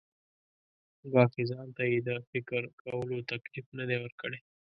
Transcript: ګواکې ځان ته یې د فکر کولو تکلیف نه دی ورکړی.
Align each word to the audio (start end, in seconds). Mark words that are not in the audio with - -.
ګواکې 1.11 1.43
ځان 1.49 1.67
ته 1.77 1.83
یې 1.91 1.99
د 2.07 2.09
فکر 2.29 2.61
کولو 2.81 3.17
تکلیف 3.31 3.65
نه 3.77 3.83
دی 3.89 3.97
ورکړی. 3.99 4.39